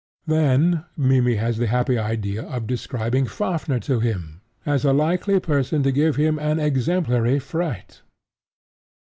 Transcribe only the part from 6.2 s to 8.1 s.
an exemplary fright.